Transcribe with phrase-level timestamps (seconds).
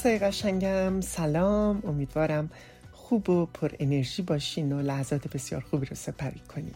[0.00, 1.00] دوستای قشنگم.
[1.00, 1.82] سلام.
[1.86, 2.50] امیدوارم
[2.92, 6.74] خوب و پر انرژی باشین و لحظات بسیار خوبی رو سپری کنین.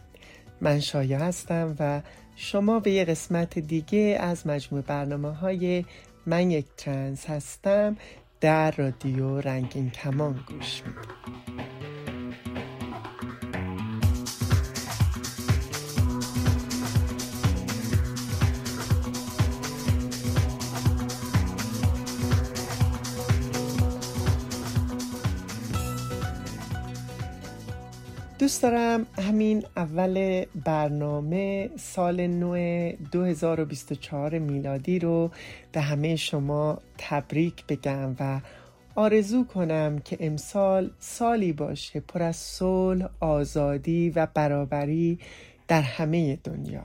[0.61, 2.02] من شایع هستم و
[2.37, 5.84] شما به یه قسمت دیگه از مجموع برنامه های
[6.27, 7.96] من یک ترنس هستم.
[8.41, 11.73] در رادیو رنگین کمان گوش می‌دید
[28.45, 32.57] دوست دارم همین اول برنامه سال نو
[33.12, 35.30] 2024 میلادی رو
[35.73, 38.41] به همه شما تبریک بگم و
[38.95, 45.18] آرزو کنم که امسال سالی باشه پر از صلح، آزادی و برابری
[45.68, 46.85] در همه دنیا.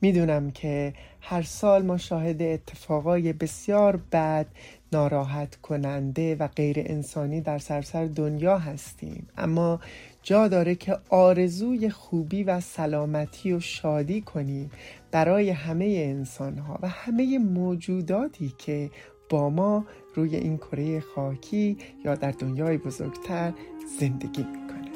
[0.00, 4.46] می‌دونم که هر سال ما شاهد اتفاقای بسیار بد
[4.92, 9.28] ناراحت کننده و غیر انسانی در سرسر دنیا هستیم.
[9.36, 9.80] اما
[10.28, 14.70] جا داره که آرزوی خوبی و سلامتی و شادی کنیم
[15.10, 18.90] برای همه انسان ها و همه موجوداتی که
[19.28, 19.84] با ما
[20.14, 23.52] روی این کره خاکی یا در دنیای بزرگتر
[24.00, 24.88] زندگی می‌کنه.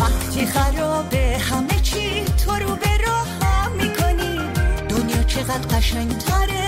[0.00, 4.36] وقتی خرابه همه چی تو رو به راه می‌کنی.
[4.88, 6.63] دنیا چقدر قشنگتره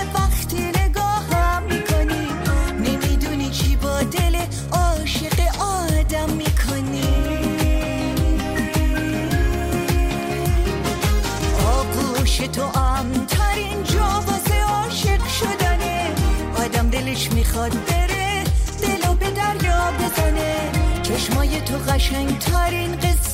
[21.55, 23.26] تو قشنگترین قصه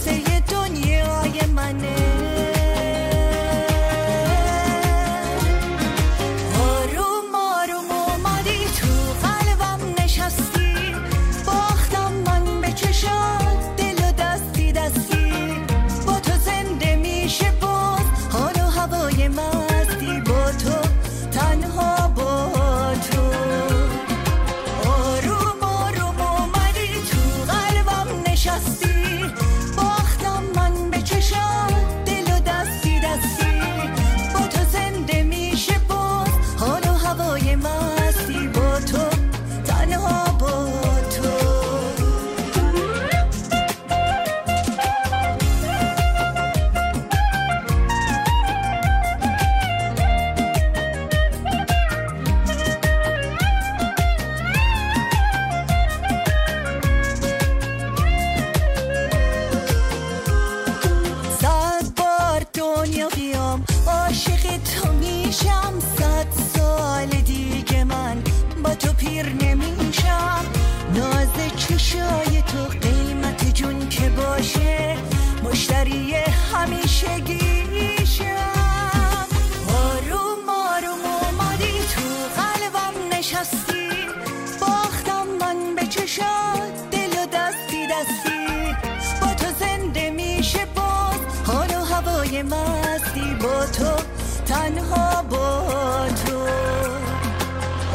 [92.41, 94.03] مستی با تو
[94.45, 96.37] تنها با تو.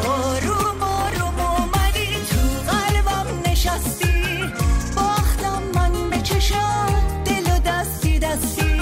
[0.09, 4.45] آروم آروم اومدی تو قلبم نشستی.
[4.97, 8.81] باختم من به چشات دل و دستی دستی.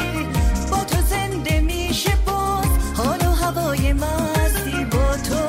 [0.71, 5.47] با تو زنده میشه باز حال و هوای مستی با تو.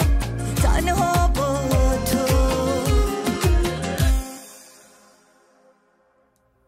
[0.62, 1.59] تنها با
[2.12, 2.25] تو.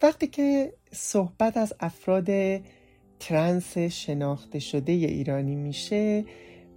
[0.01, 2.29] وقتی که صحبت از افراد
[3.19, 6.25] ترنس شناخته شده ایرانی میشه.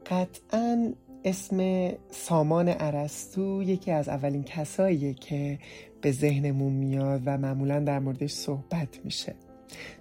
[0.07, 0.93] قطعا
[1.25, 5.59] اسم سامان عرستو یکی از اولین کساییه که
[6.01, 9.35] به ذهنمون میاد و معمولا در موردش صحبت میشه.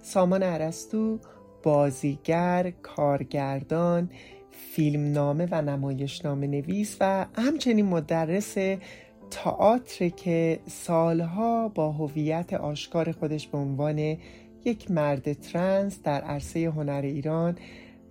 [0.02, 1.18] سامان عرستو
[1.62, 4.10] بازیگر، کارگردان،
[4.50, 8.54] فیلمنامه و نمایشنامه نویس و همچنین مدرس
[9.30, 14.16] تئاتر که سالها با هویت آشکار خودش به عنوان
[14.64, 17.58] یک مرد ترنس در عرصه هنر ایران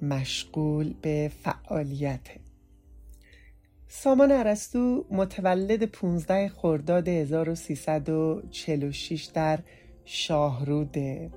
[0.01, 2.39] مشغول به فعالیته
[3.87, 9.59] سامان عرستو متولد 15 خرداد 1346 در
[10.05, 11.29] شاهروده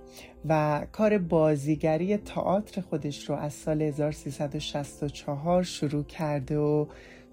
[0.49, 6.87] و کار بازیگری تئاتر خودش رو از سال 1364 شروع کرده و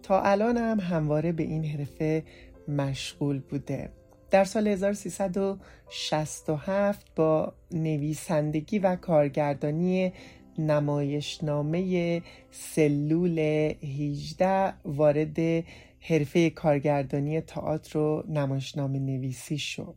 [0.04, 2.24] تا الان هم همواره به این حرفه
[2.68, 3.90] مشغول بوده.
[4.32, 10.14] در سال 1367 با نویسندگی و کارگردانی
[10.58, 15.64] نمایشنامه سلول 18 وارد
[16.00, 19.96] حرفه کارگردانی تئاتر و نمایشنامه نویسی شد.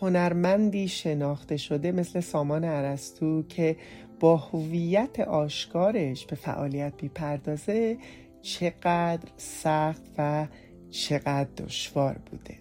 [0.00, 3.76] هنرمندی شناخته شده مثل سامان عرستو که
[4.20, 7.98] با هویت آشکارش به فعالیت می‌پردازه
[8.42, 10.46] چقدر سخت و
[10.90, 12.54] چقدر دشوار بوده.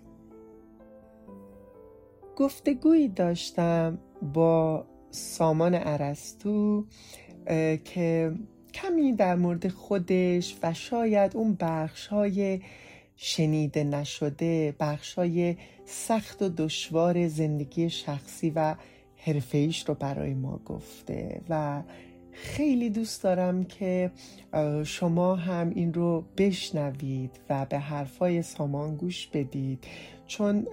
[2.35, 3.97] گفتگویی داشتم
[4.33, 6.85] با سامان عرستو
[7.85, 8.33] که
[8.73, 12.61] کمی در مورد خودش و شاید اون بخش های
[13.15, 15.55] شنیده نشده بخش های
[15.85, 18.75] سخت و دشوار زندگی شخصی و
[19.25, 21.83] حرفه‌ایش رو برای ما گفته و
[22.33, 24.11] خیلی دوست دارم که
[24.83, 29.83] شما هم این رو بشنوید و به حرفای سامان گوش بدید.
[30.27, 30.67] چون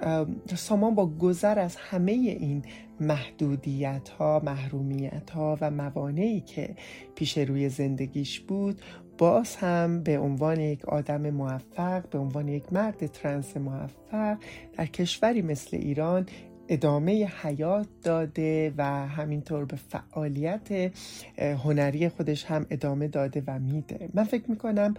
[0.56, 2.62] سامان با گذر از همه این
[3.00, 6.74] محدودیت ها محرومیت ها و موانعی که
[7.14, 8.80] پیش روی زندگیش بود
[9.18, 14.38] باز هم به عنوان یک آدم موفق به عنوان یک مرد ترنس موفق
[14.76, 16.26] در کشوری مثل ایران
[16.72, 20.92] ادامه حیات داده و همینطور به فعالیت
[21.38, 24.08] هنری خودش هم ادامه داده و میده.
[24.14, 24.94] من فکر می‌کنم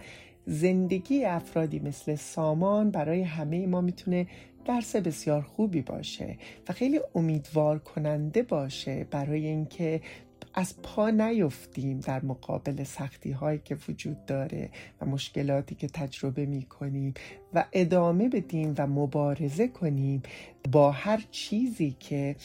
[0.46, 4.26] زندگی افرادی مثل سامان برای همه ما می‌تونه
[4.64, 6.36] درس بسیار خوبی باشه
[6.68, 10.00] و خیلی امیدوار کننده باشه برای اینکه
[10.54, 14.70] از پا نیفتیم در مقابل سختی هایی که وجود داره
[15.00, 17.14] و مشکلاتی که تجربه می کنیم
[17.54, 20.22] و ادامه بدیم و مبارزه کنیم
[20.72, 22.36] با هر چیزی که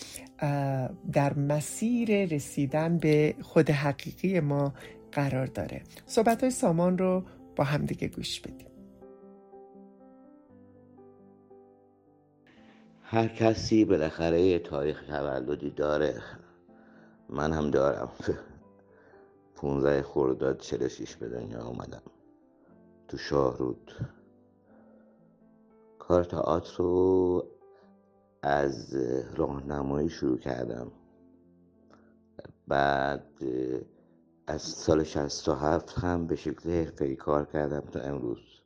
[1.12, 4.74] در مسیر رسیدن به خود حقیقی ما
[5.12, 5.82] قرار داره.
[6.06, 7.24] صحبت های سامان رو
[7.56, 8.68] با همدیگه گوش بدیم.
[13.04, 16.22] هر کسی بالاخره تاریخ تولدی داره.
[17.30, 18.10] من هم دارم.
[19.56, 22.02] 15 خرداد 46 به دنیا اومدم.
[23.08, 23.92] تو شاهرود
[26.00, 27.48] کار تئاتر رو
[28.42, 28.96] از
[29.36, 30.92] راهنمایی شروع کردم.
[32.68, 33.44] بعد
[34.48, 38.62] از سال 67 هم به شکل حرفه‌ای کار کردم تا امروز.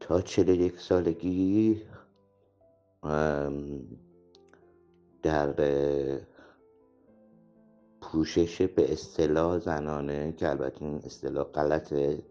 [0.00, 1.82] تا 41 سالگی
[5.22, 5.54] در
[8.00, 12.22] پوشش به اصطلاح زنانه که البته این اصطلاح غلطه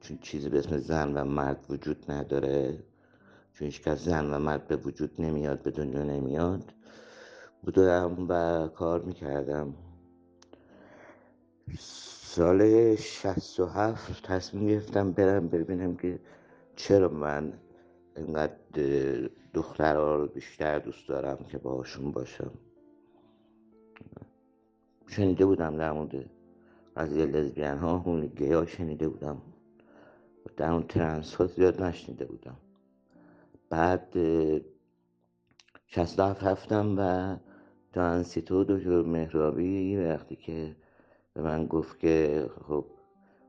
[0.00, 2.78] چون چیزی به اسم زن و مرد وجود نداره.
[3.52, 6.72] چون هیچ زن و مرد به وجود نمیاد به دنیا نمیاد.
[7.62, 9.74] بودم و کار می‌کردم.
[11.78, 16.18] سال شست و هفت تصمیم گرفتم برم ببینم که
[16.76, 17.52] چرا من
[18.16, 18.54] اینقدر
[19.54, 22.50] دخترها رو بیشتر دوست دارم که باهاشون باشم.
[25.06, 26.30] شنیده بودم در مورد
[26.96, 29.42] قضیه لزبیان ها اون ها شنیده بودم.
[30.56, 32.56] در اون ترنس ها زیاد نشنیده بودم.
[33.70, 34.16] بعد
[35.86, 37.36] شست هفت هفتم و
[37.92, 40.76] ترانسیتو دکتر مهرابی وقتی که
[41.34, 42.84] به من گفت که خب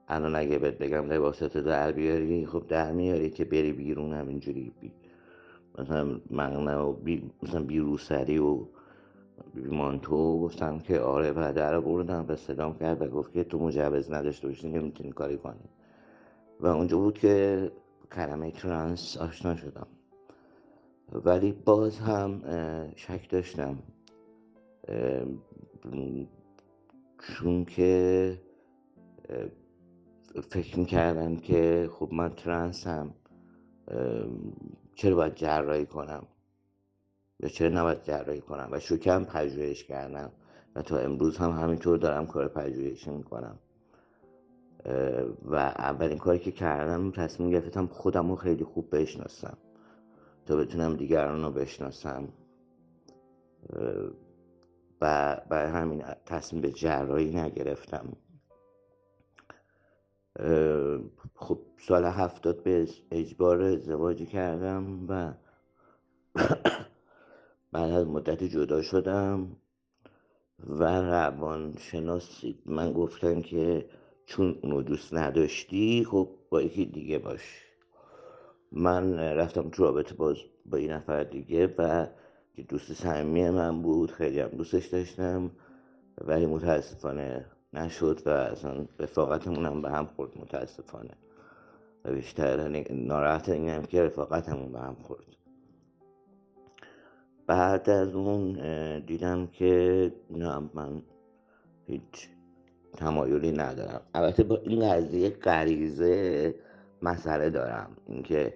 [0.07, 4.91] الان اگه بهت بگم لباساتو در بیاری خب در میاری که بری بیرون همینجوری بی
[5.79, 8.65] مثلا مغنه و بی مثلا بیروسری و
[9.55, 14.11] مانتو گفتم که آره و در بردم و صدام کرد و گفت که تو مجوز
[14.11, 15.69] نداشته باشی نمی‌تونی کاری کنی.
[16.59, 17.71] و اونجا بود که
[18.11, 19.87] کلمه ترانس آشنا شدم.
[21.11, 22.41] ولی باز هم
[22.95, 23.77] شک داشتم.
[27.19, 28.39] چون که
[30.41, 33.13] فکر می‌کردم که خب من ترنس هم
[34.95, 36.27] چرا باید جراحی کنم؟
[37.39, 40.31] یا چرا نباید جراحی کنم؟ و شکم پژوهش کردم
[40.75, 43.59] و تا امروز هم همینطور دارم کار پژوهشی می‌کنم.
[45.45, 49.57] و اولین کاری که کردم تصمیم گرفتم خودم رو خیلی خوب بشناسم.
[50.45, 52.27] تا بتونم دیگران رو بشناسم.
[55.01, 58.05] و برای همین تصمیم به جراحی نگرفتم.
[61.35, 65.33] خب سال هفتاد به اجبار ازدواجی کردم و
[67.71, 69.57] بعد از مدت جدا شدم
[70.67, 73.89] و روانشناس من گفتن که
[74.25, 77.63] چون اونو دوست نداشتی خب با یکی دیگه باش.
[78.71, 82.07] من رفتم تو رابطه باز با این نفر دیگه و
[82.55, 85.51] که دوست صمیمی من بود خیلی هم دوستش داشتم
[86.21, 87.45] ولی متاسفانه
[87.77, 91.13] نشد و اصلا رفاقتمون هم به هم خورد متاسفانه.
[92.05, 95.25] و بیشتر ناراحت اینم که رفاقتمون به هم خورد.
[97.47, 98.53] بعد از اون
[98.99, 101.01] دیدم که نه من
[101.85, 102.29] هیچ
[102.97, 104.01] تمایلی ندارم.
[104.13, 106.55] البته با این قضیه غریزه
[107.01, 107.89] مسئله دارم.
[108.07, 108.53] اینکه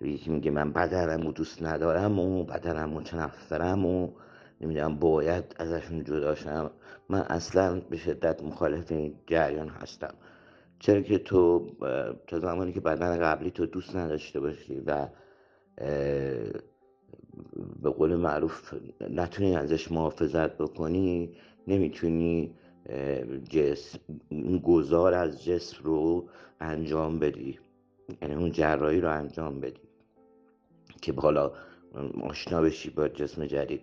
[0.00, 4.08] یکی میگه من بدنم و دوست ندارم و بدنم متنفرم و
[4.60, 6.70] نمی‌دونم باید ازشون جداشم
[7.08, 10.14] من اصلا به شدت مخالف این جریان هستم.
[10.78, 11.70] چرا که تو
[12.26, 15.08] تا زمانی که بدن قبلی تو دوست نداشته باشی و
[17.82, 18.74] به قول معروف
[19.10, 21.36] نتونی ازش محافظت بکنی
[21.68, 22.54] نمی‌تونی
[23.50, 23.98] جسم
[24.64, 26.28] گذار از جسم رو
[26.60, 27.58] انجام بدی.
[28.22, 29.80] یعنی اون جراحی رو انجام بدی
[31.02, 31.52] که حالا
[32.22, 33.82] آشنا بشی با جسم جدید.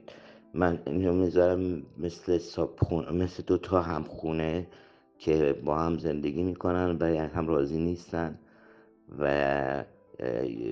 [0.54, 2.40] من اینو می‌ذارم مثل
[2.78, 4.68] خونه مثل دو تا هم خونه
[5.18, 8.40] که با هم زندگی می‌کنن و هم راضی نیستن
[9.20, 9.84] و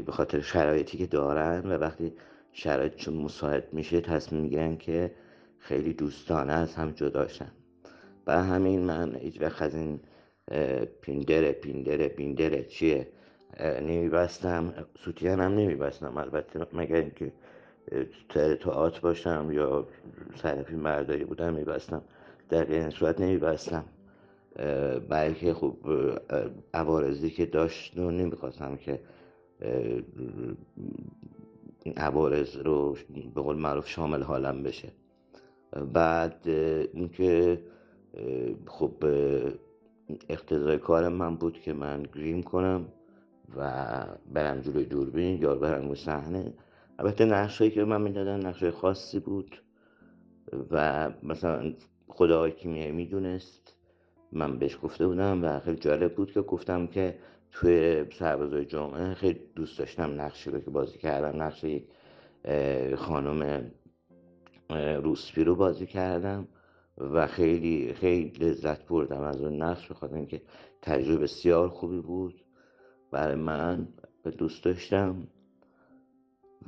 [0.05, 2.13] به خاطر شرایطی که دارن و وقتی
[2.51, 5.11] شرایط چون مساعد میشه تصمیم می‌گیرن که
[5.57, 7.51] خیلی دوستانه از هم جداشن
[8.27, 9.99] و همین من هیچ وقت از این
[11.01, 13.07] پیندره پیندره پیندره چیه
[13.81, 14.73] نمیبستم.
[14.99, 17.31] سوتیان هم نمیبستم البته مگر اینکه
[18.65, 19.87] آت باشم یا
[20.35, 22.01] سرفی مرداری بودم میبستم.
[22.49, 23.83] در این صورت نمیبستم.
[25.09, 25.75] بلکه خب
[26.73, 28.99] عوارضی که داشت رو نمی‌خواستم که
[31.97, 32.97] عوارض رو
[33.35, 34.91] به قول معروف شامل حالم بشه.
[35.93, 36.41] بعد
[36.93, 37.61] اینکه
[38.67, 38.93] خب
[40.29, 42.85] اقتضای کار من بود که من گریم کنم
[43.57, 43.71] و
[44.33, 46.53] برم جلوی دوربین یا برم صحنه.
[46.99, 49.61] البته نقشایی که من می‌دادن نقش خاصی بود
[50.71, 51.73] و مثلا
[52.07, 53.75] خدا کیمیایی می‌دونست.
[54.31, 57.19] من بهش گفته بودم و خیلی جالب بود که گفتم که
[57.51, 61.65] توی سربازای جمعه خیلی دوست داشتم نقشی رو که بازی کردم نقش
[62.97, 63.71] خانم
[65.03, 66.47] روسپی رو بازی کردم
[66.97, 70.41] و خیلی خیلی لذت بردم از اون نقش بخاطر اینکه
[70.81, 72.45] تجربه بسیار خوبی بود.
[73.11, 73.87] برای من
[74.37, 75.27] دوست داشتم.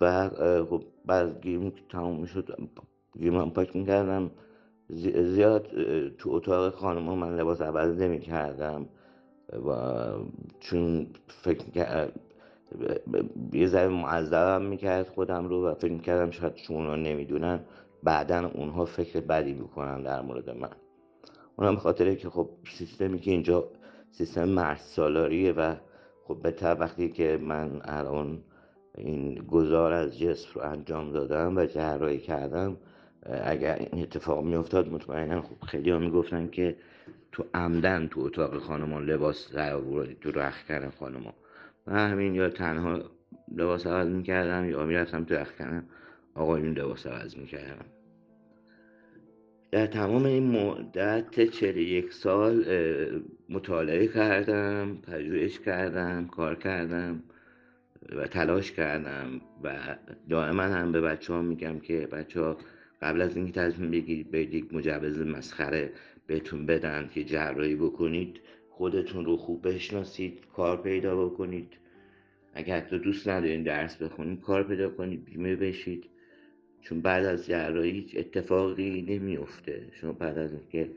[0.02, 0.30] و
[0.70, 2.58] خب بعد گیم تموم شد
[3.20, 4.32] گیم هم پاک می‌کردم.
[5.24, 5.68] زیاد
[6.18, 8.86] تو اتاق خانم من لباس عوض نمی کردم
[9.68, 9.74] و
[10.60, 12.10] چون فکر
[13.54, 17.60] یه ذره معذبم می‌کرد خودم رو و فکر کردم شاید چون رو نمی‌دونن.
[18.04, 20.70] بعدا اونها فکر بدی می‌کنن در مورد من.
[21.56, 23.64] اونم خاطره که خب سیستمی که اینجا
[24.12, 25.76] سیستم مرد سالاریه و
[26.28, 28.44] خب به وقتی که من الان
[28.98, 32.78] این گذار از جسم رو انجام دادم و جراحی کردم
[33.44, 36.76] اگر این اتفاق میافتاد مطمئنا خب خیلی ها می‌گفتن که
[37.32, 41.34] تو عمدن تو اتاق خانمان لباس در آوردی تو رخکن خانمان
[41.88, 43.00] و همین یا تنها
[43.56, 45.84] لباس عوض می‌کردم یا می‌رفتم تو رخکن
[46.36, 47.86] آقایون لباس عوض می‌کردم.
[49.72, 52.66] در تمام این مدت یک سال
[53.50, 57.24] مطالعه کردم پژوهش کردم کار کردم.
[58.10, 59.98] و تلاش کردم و
[60.30, 62.58] دائما هم به بچه ها میگم که بچه ها
[63.02, 65.92] قبل از اینکه تصمیم بگیرید به یک مجوز مسخره
[66.28, 68.40] بهتون بدن که جراحی بکنید
[68.70, 71.74] خودتون رو خوب بشناسید کار پیدا بکنید.
[72.54, 76.06] اگر حتی دوست ندارین درس بخونید کار پیدا کنید بیمه بشید.
[76.82, 80.90] چون بعد از جراحی اتفاقی نمیفته شما بعد از اینکه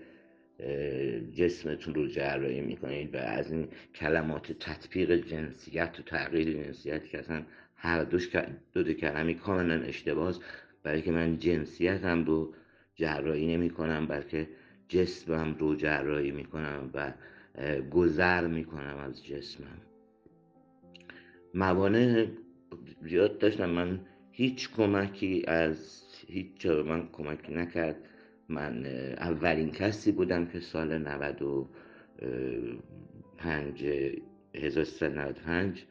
[1.33, 7.43] جسمتون رو جراحی می‌کنید و از این کلمات تطبیق جنسیت و تغییر جنسیت که اصلا
[7.77, 8.37] هر دوش
[8.73, 10.41] دو دو کلمی کاملا اشتباس
[10.83, 12.55] برای که من جنسیتم رو
[12.95, 14.49] جراحی نمی کنم بلکه
[14.89, 17.13] جسمم رو جراحی می کنم و
[17.91, 19.81] گذر می کنم از جسمم.
[21.55, 22.27] موانع
[23.03, 23.71] زیاد داشتم.
[23.71, 24.01] من
[24.33, 27.97] هیچ کمکی از هیچ من کمکی نکرد.
[28.49, 28.87] من
[29.17, 33.85] اولین کسی بودم که سال 95
[34.55, 35.85] 1395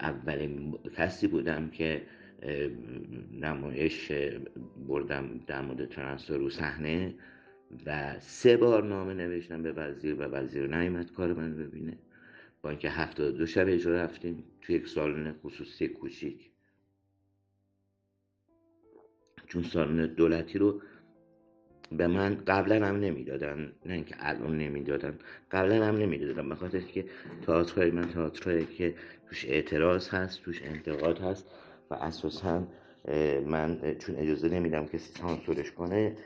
[0.00, 2.02] اولین کسی بودم که
[3.32, 4.12] نمایش
[4.88, 7.14] بردم در مورد ترانسفر رو صحنه
[7.86, 11.98] و سه بار نامه نوشتم به وزیر و وزیر نیومد کار من ببینه.
[12.62, 16.50] با اینکه هفتاد دو شب اجرا رفتیم توی یک سالن خصوصی کوچیک.
[19.46, 20.82] چون سالن دولتی رو
[21.92, 25.18] به من قبلا هم نمی‌دادن نه اینکه الان نمی‌دادن
[25.50, 27.04] قبلا هم نمی‌دادن بخاطر که
[27.46, 28.94] تئاترهای من تئاترهایی که
[29.28, 31.46] توش اعتراض هست توش انتقاد هست
[31.90, 32.68] و اساسا
[33.46, 36.16] من چون اجازه نمیدم کسی سانسورش کنه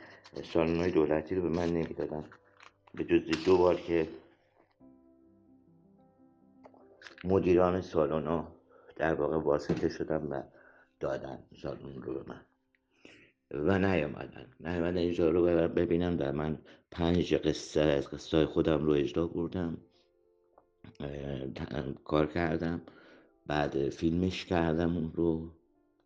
[0.55, 2.23] های دولتی رو به من نمی‌دادن.
[2.93, 4.07] به جز دو بار که
[7.23, 8.43] مدیران سالن
[8.95, 10.41] در واقع واسطه شدن و
[10.99, 12.41] دادن سالن رو به من.
[13.53, 14.45] و نیامدن.
[14.59, 16.57] نیامدن اینجا رو ببینم در من
[16.91, 19.77] پنج قصه از قصه خودم رو اجرا بردم
[22.03, 22.81] کار کردم.
[23.47, 25.51] بعد فیلمش کردم اون رو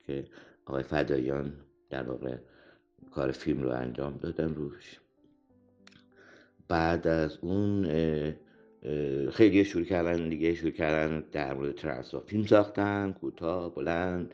[0.08, 0.26] که
[0.66, 1.54] آقای فدایان
[1.90, 2.38] در واقع
[3.12, 5.00] کار فیلم رو انجام دادن روش.
[6.68, 7.86] بعد از اون
[9.32, 14.34] خیلی شروع کردن دیگه شروع کردن در مورد ترانسفر فیلم ساختن کوتاه بلند.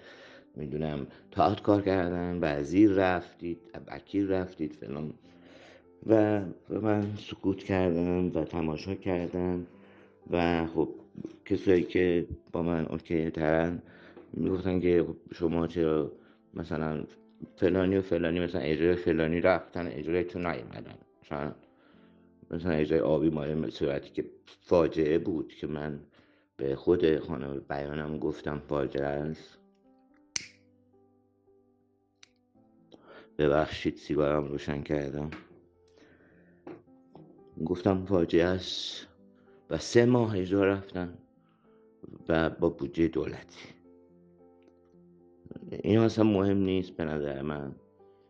[0.55, 5.13] می‌دونم تاعت کار کردن وزیر رفتید وکیل رفتید فلان.
[6.08, 9.67] و من سکوت کردم و تماشا کردم
[10.31, 10.89] و خب
[11.46, 13.81] کسایی که با من اوکی ترن
[14.34, 16.12] می‌گفتن که خب شما چرا
[16.53, 17.03] مثلا
[17.55, 20.96] فلانی و فلانی مثلا اجرای فلانی رفتن اجرای تو نیومدن.
[21.25, 21.51] مثلا
[22.51, 24.25] مثلا اجرای آبی مال صورتی که
[24.61, 26.00] فاجعه بود که من
[26.57, 29.60] به خود خانم بیانم گفتم فاجعه است.
[33.42, 35.30] ببخشید سیگارم روشن کردم.
[37.66, 39.08] گفتم فاجعه است
[39.70, 41.18] و سه ماه اجرا رفتن
[42.30, 43.60] و با بودجه دولتی.
[45.72, 47.75] این اصلا مهم نیست به نظر من.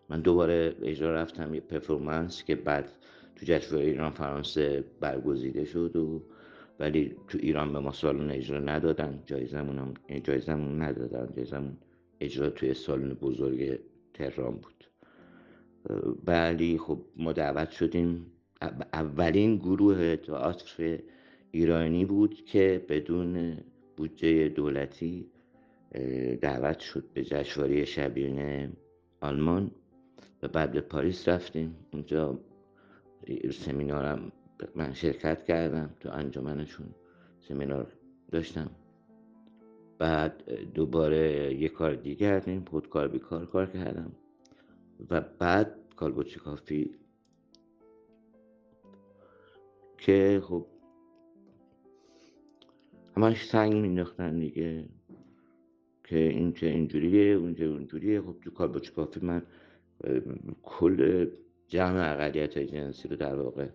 [0.10, 2.92] من دوباره اجرا رفتم یه پرفورمنس که بعد
[3.36, 6.24] تو جشنواره ایران فرانسه برگزیده شد و
[6.80, 9.24] ولی تو ایران به ما سالن اجرا ندادن.
[9.26, 9.94] جایزمون هم
[10.24, 11.34] جایزمون ندادن.
[11.36, 11.78] جایزمون
[12.20, 13.80] اجرا توی سالن بزرگ
[14.14, 14.81] تهران بود.
[16.28, 18.26] ولی خب ما دعوت شدیم.
[18.94, 21.00] اولین گروه تئاتر
[21.52, 23.58] ایرانی بود که بدون
[23.98, 25.32] بودجه دولتی
[26.42, 28.72] دعوت شد به جشنواره شبیونه
[29.22, 29.72] آلمان
[30.44, 31.76] و بعد به پاریس رفتیم.
[31.94, 32.40] اونجا
[33.52, 34.32] سمینارم
[34.76, 36.88] من شرکت کردم تو انجمنشون
[37.40, 37.88] سمینار
[38.32, 38.72] داشتم.
[40.00, 44.12] بعد دوباره یه کار دیگه کردیم خودکار بیکار کار کردم.
[45.10, 46.96] و بعد کالبوچه کافی
[49.98, 50.68] که خب
[53.18, 54.86] همش سنگ مینداختن دیگه
[56.04, 58.22] که این چه اینجوریه اونجا اونجوریه.
[58.22, 59.42] خب تو کالبوچه کافی من
[60.64, 61.28] کل
[61.68, 63.68] جمع اقلیت جنسی رو در واقع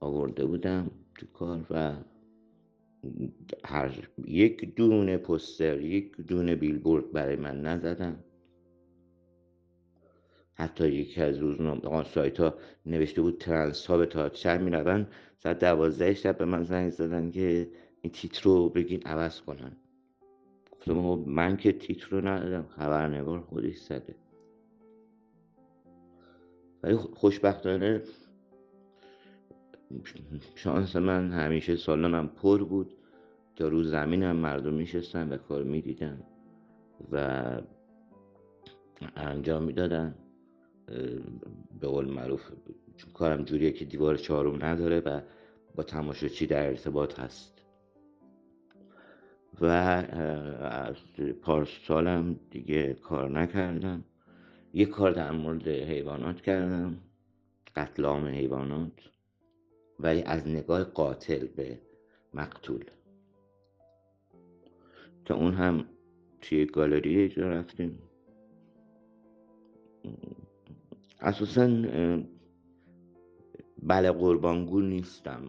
[0.00, 1.92] آورده بودم تو کار و
[3.64, 8.24] هر یک دونه پستر یک دونه بیلبورد برای من نزدم
[10.62, 12.54] حتی یکی از روزنامه سایت ها
[12.86, 15.06] نوشته بود ترنس ها به تئاتر می‌روند.
[15.38, 17.68] ساعت دوازده شب به من زنگ زدن که
[18.00, 19.76] این تیتر رو بگین عوض کنن.
[20.72, 20.94] گفتم
[21.26, 24.14] من که تیتر رو ندادم خبرنگار خودش زده.
[26.82, 28.02] ولی خوشبختانه
[30.54, 32.94] شانس من همیشه سالانم پر بود.
[33.56, 36.22] تا رو زمینم مردم میشستن و کار می‌دیدن
[37.12, 37.42] و
[39.16, 40.14] انجام می‌دادن.
[41.80, 42.40] به قول معروف
[42.96, 45.20] چون کارم جوریه که دیوار چهارم نداره و
[45.74, 47.52] با تماشاچی در ارتباط هست.
[49.60, 50.96] و از
[51.42, 54.04] پارسالم دیگه کار نکردم.
[54.74, 56.98] یه کار در مورد حیوانات کردم
[57.76, 58.92] قتل عام حیوانات
[60.00, 61.78] ولی از نگاه قاتل به
[62.34, 62.84] مقتول.
[65.24, 65.84] که اون هم
[66.40, 67.98] توی گالری اجرا رفتیم.
[71.22, 71.82] اساسا
[73.82, 75.42] بله قربانگو نیستم.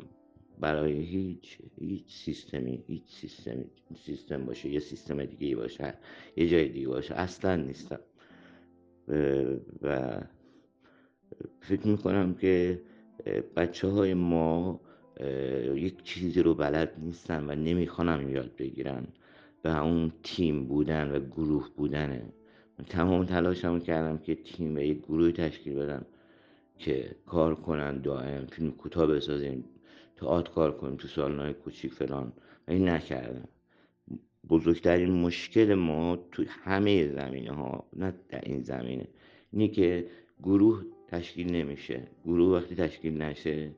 [0.60, 5.94] برای هیچ هیچ سیستمی هیچ سیستمی سیستم باشه یه سیستم دیگه باشه
[6.38, 8.00] یه جای دیگه باشه اصلا نیستم.
[9.82, 10.22] و
[11.60, 12.82] فکر می‌کنم که
[13.56, 14.82] بچه های ما
[15.76, 19.08] یک چیزی رو بلد نیستن و نمی‌خوانم یاد بگیرن.
[19.64, 22.34] و اون تیم بودن و گروه بودنه.
[22.90, 26.06] تمام تلاشمو کردم که تیم و یک گروه تشکیل بدم
[26.80, 29.66] که کار کنن دائم فیلم کوتاه بسازیم
[30.16, 32.34] تئاتر کار کنیم تو سالن‌های کوچیک فلان.
[32.68, 33.48] این نکردم.
[34.50, 39.08] بزرگترین مشکل ما تو همه زمینه ها نه در این زمینه
[39.52, 40.08] اینه که
[40.44, 42.08] گروه تشکیل نمیشه.
[42.26, 43.72] گروه وقتی تشکیل نشه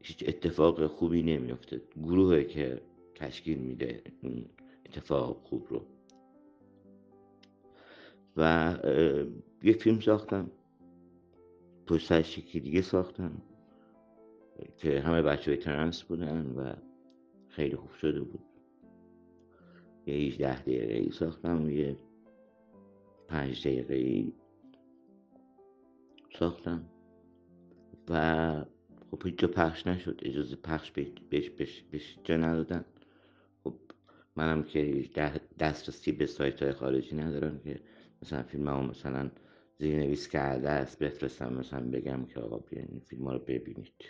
[0.00, 2.80] هیچ اتفاق خوبی نمیفته گروهی که
[3.14, 4.02] تشکیل میده
[4.86, 5.82] اتفاق خوب رو.
[8.36, 8.74] و
[9.62, 10.50] یک فیلم ساختم.
[11.86, 13.42] پشت یکی دیگه ساختم.
[14.76, 16.72] که همه بچه های ترنس بودن و
[17.48, 18.44] خیلی خوب شده بود.
[20.06, 21.96] یه 18 دقیقه ای ساختم و یه
[23.28, 24.32] پنج دقیقه ای
[26.38, 26.84] ساختم.
[28.08, 28.64] و
[29.10, 30.20] خب هیچ جا پخش نشد.
[30.22, 32.84] اجازه پخش بهش بهش بهش جا ندادن.
[33.64, 33.74] خب
[34.36, 35.10] منم که
[35.58, 37.80] دسترسی به سایت های خارجی ندارم که
[38.22, 39.30] مثلا فیلم ها مثلا
[39.78, 44.04] زیر نویس کرده است بفرستم مثلا بگم که آقا بیاین این فیلم ها رو ببینید.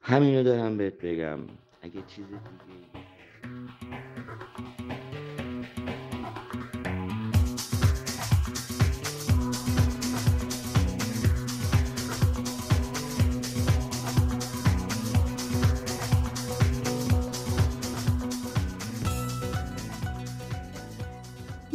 [0.00, 1.38] همینو دارم بهت بگم.
[1.82, 3.04] اگه چیز دیگه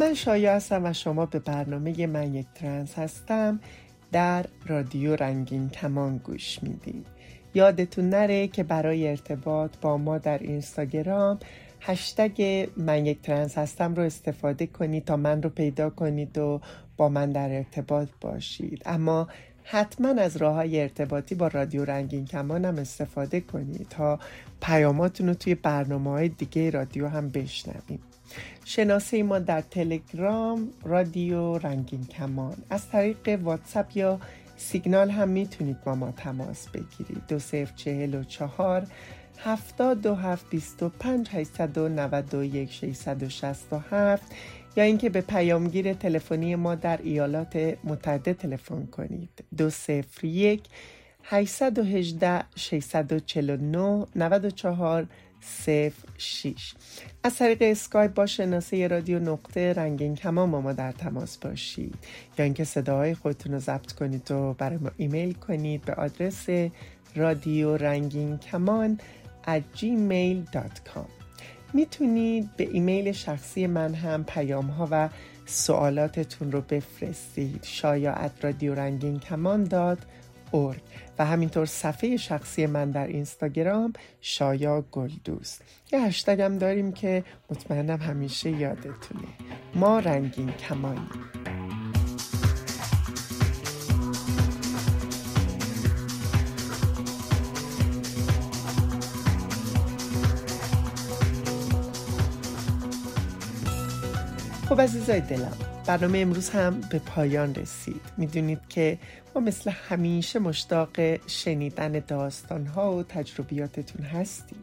[0.10, 3.60] من شایع هستم و شما به برنامه من یک ترنس هستم.
[4.12, 7.06] در رادیو رنگین کمان گوش میدین.
[7.54, 11.40] یادتون نره که برای ارتباط با ما در اینستاگرام
[11.82, 16.62] هشتگ من یک ترنس هستم رو استفاده کنید تا من رو پیدا کنید و
[16.98, 18.82] با من در ارتباط باشید.
[18.86, 19.28] اما
[19.64, 24.20] حتما از راه های ارتباطی با رادیو رنگین کمان هم استفاده کنید تا
[24.62, 28.00] پیاماتون رو توی برنامه های دیگه رادیو هم بشنویم.
[28.66, 32.56] شناسه ما در تلگرام رادیو رنگین کمان.
[32.70, 34.20] از طریق واتساپ یا
[34.58, 37.22] سیگنال هم می‌تونید با ما تماس بگیرید.
[37.28, 38.88] دو صفر چهل و چهار
[39.38, 43.80] هفتاد دو هفت بیست و پنج هشتصد و نود و یک ششصد و شست و
[43.92, 44.32] هفت.
[44.76, 49.30] یا اینکه به پیامگیر تلفنی ما در ایالات متحده تلفن کنید.
[49.58, 50.62] دو صفر یک
[51.24, 55.08] 818 649 94
[55.42, 56.74] 06
[57.24, 61.96] از طریق اسکایپ با شناسه رادیو نقطه رنگین کمان با ما در تماس باشید.
[62.38, 66.48] یا اینکه صداهای خودتون رو ضبط کنید و برای ما ایمیل کنید به آدرس
[67.16, 69.00] رادیو رنگین کمان
[69.48, 71.10] at gmail.com
[71.74, 75.10] می‌تونید به ایمیل شخصی من هم پیام ها و
[75.46, 77.64] سوالاتتون رو بفرستید.
[77.64, 79.98] شایا رادیو رنگین کمان داد
[81.20, 85.62] و همینطور صفحه شخصی من در اینستاگرام شایا گلدوست.
[85.92, 89.28] یه هشتگ هم داریم که مطمئنم همیشه یادتونه.
[89.76, 91.10] ما رنگین کمانی
[104.70, 108.02] خب عزیزای دلم برنامه امروز هم به پایان رسید.
[108.18, 108.98] می‌دونید که
[109.36, 110.90] ما مثل همیشه مشتاق
[111.28, 114.58] شنیدن داستان ها و تجربیاتتون هستیم.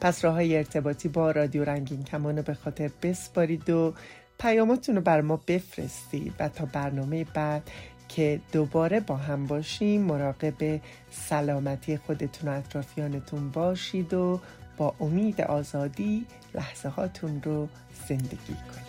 [0.00, 3.94] پس راه های ارتباطی با رادیو رنگین کمان به خاطر بسپارید و
[4.40, 7.70] پیاماتون رو بر ما بفرستید و تا برنامه بعد
[8.08, 10.80] که دوباره با هم باشیم مراقب
[11.10, 14.40] سلامتی خودتون و اطرافیانتون باشید و
[14.76, 17.68] با امید آزادی لحظه هاتون رو
[18.08, 18.81] زندگی کنید.